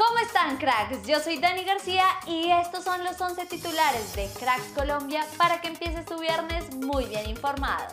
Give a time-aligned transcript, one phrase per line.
[0.00, 1.06] ¿Cómo están cracks?
[1.06, 5.68] Yo soy Dani García y estos son los 11 titulares de Cracks Colombia para que
[5.68, 7.84] empieces tu viernes muy bien informado.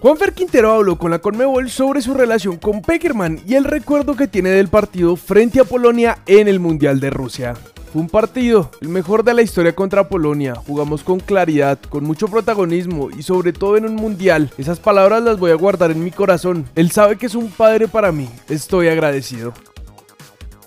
[0.00, 4.26] Juanfer Quintero habló con la Conmebol sobre su relación con Peckerman y el recuerdo que
[4.26, 7.56] tiene del partido frente a Polonia en el Mundial de Rusia.
[7.92, 10.54] Fue un partido, el mejor de la historia contra Polonia.
[10.54, 14.50] Jugamos con claridad, con mucho protagonismo y sobre todo en un mundial.
[14.58, 16.68] Esas palabras las voy a guardar en mi corazón.
[16.74, 18.28] Él sabe que es un padre para mí.
[18.50, 19.54] Estoy agradecido.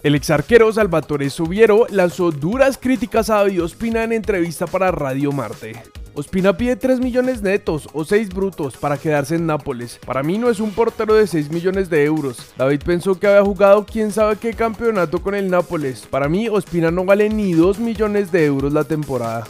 [0.02, 5.32] El ex arquero Salvatore Subiero lanzó duras críticas a David Ospina en entrevista para Radio
[5.32, 6.01] Marte.
[6.14, 9.98] Ospina pide 3 millones netos o 6 brutos para quedarse en Nápoles.
[10.06, 12.54] Para mí no es un portero de 6 millones de euros.
[12.58, 16.06] David pensó que había jugado quién sabe qué campeonato con el Nápoles.
[16.10, 19.46] Para mí Ospina no vale ni 2 millones de euros la temporada.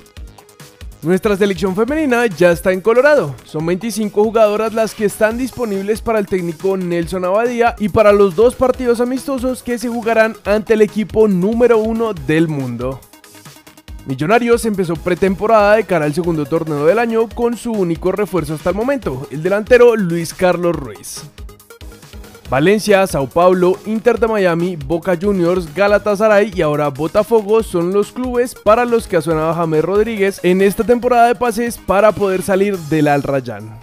[1.01, 3.33] Nuestra selección femenina ya está en Colorado.
[3.43, 8.35] Son 25 jugadoras las que están disponibles para el técnico Nelson Abadía y para los
[8.35, 12.99] dos partidos amistosos que se jugarán ante el equipo número uno del mundo.
[14.05, 18.71] Millonarios empezó pretemporada de cara al segundo torneo del año con su único refuerzo hasta
[18.71, 21.23] el momento, el delantero Luis Carlos Ruiz.
[22.49, 28.55] Valencia, Sao Paulo, Inter de Miami, Boca Juniors, Galatasaray y ahora Botafogo son los clubes
[28.55, 32.77] para los que ha sonado James Rodríguez en esta temporada de pases para poder salir
[32.77, 33.79] del Al Rayyan.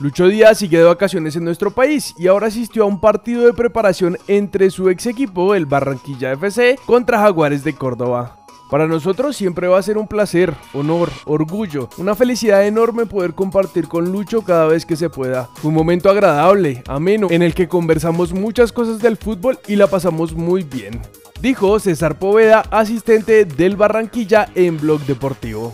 [0.00, 3.52] Lucho Díaz sigue de vacaciones en nuestro país y ahora asistió a un partido de
[3.52, 8.43] preparación entre su ex equipo, el Barranquilla FC, contra Jaguares de Córdoba.
[8.74, 13.86] Para nosotros siempre va a ser un placer, honor, orgullo, una felicidad enorme poder compartir
[13.86, 15.48] con Lucho cada vez que se pueda.
[15.62, 20.34] un momento agradable, ameno, en el que conversamos muchas cosas del fútbol y la pasamos
[20.34, 21.00] muy bien.
[21.40, 25.72] Dijo César Poveda, asistente del Barranquilla en Blog Deportivo.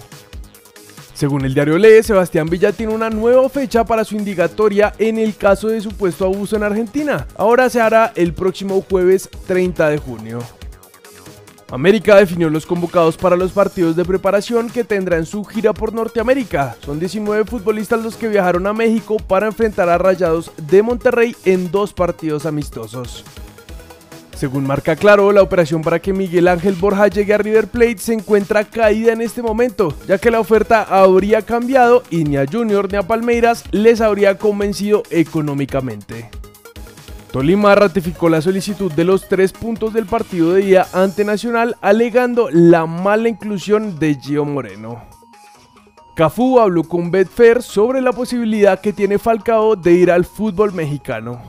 [1.14, 5.36] Según el diario Lee, Sebastián Villa tiene una nueva fecha para su indagatoria en el
[5.36, 7.26] caso de supuesto abuso en Argentina.
[7.34, 10.59] Ahora se hará el próximo jueves 30 de junio.
[11.70, 15.92] América definió los convocados para los partidos de preparación que tendrá en su gira por
[15.92, 16.76] Norteamérica.
[16.84, 21.70] Son 19 futbolistas los que viajaron a México para enfrentar a Rayados de Monterrey en
[21.70, 23.24] dos partidos amistosos.
[24.34, 28.14] Según marca claro, la operación para que Miguel Ángel Borja llegue a River Plate se
[28.14, 32.90] encuentra caída en este momento, ya que la oferta habría cambiado y ni a Junior
[32.90, 36.39] ni a Palmeiras les habría convencido económicamente.
[37.32, 42.48] Tolima ratificó la solicitud de los tres puntos del partido de día ante Nacional, alegando
[42.50, 45.00] la mala inclusión de Gio Moreno.
[46.16, 51.40] Cafú habló con Betfair sobre la posibilidad que tiene Falcao de ir al fútbol mexicano.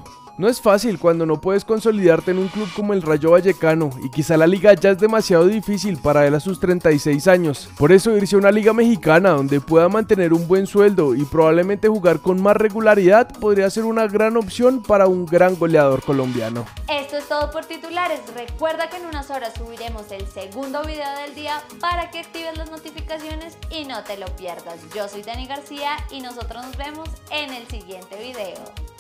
[0.42, 4.10] No es fácil cuando no puedes consolidarte en un club como el Rayo Vallecano y
[4.10, 7.70] quizá la liga ya es demasiado difícil para él a sus 36 años.
[7.78, 11.90] Por eso irse a una liga mexicana donde pueda mantener un buen sueldo y probablemente
[11.90, 16.66] jugar con más regularidad podría ser una gran opción para un gran goleador colombiano.
[16.90, 18.22] Esto es todo por titulares.
[18.34, 22.72] Recuerda que en unas horas subiremos el segundo video del día para que actives las
[22.72, 24.80] notificaciones y no te lo pierdas.
[24.96, 28.91] Yo soy Dani García y nosotros nos vemos en el siguiente video.